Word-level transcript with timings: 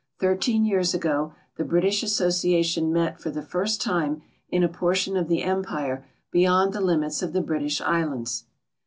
Thirteen 0.17 0.65
years 0.65 0.95
ago 0.95 1.35
the 1.57 1.63
British 1.63 2.01
Association 2.01 2.91
met 2.91 3.19
for 3.21 3.29
the 3.29 3.43
first 3.43 3.79
time 3.79 4.23
in 4.49 4.63
a 4.63 4.67
i>or 4.67 4.95
tion 4.95 5.15
of 5.15 5.27
tbe 5.27 5.45
empire 5.45 6.07
beyond 6.31 6.73
tbe 6.73 6.81
limits 6.81 7.21
of 7.21 7.33
the 7.33 7.41
British 7.43 7.79
islands. 7.81 8.45